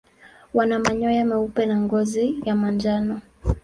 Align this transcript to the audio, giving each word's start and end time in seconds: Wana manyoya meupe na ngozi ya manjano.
Wana 0.53 0.79
manyoya 0.79 1.25
meupe 1.25 1.65
na 1.65 1.81
ngozi 1.81 2.35
ya 2.45 2.55
manjano. 2.55 3.21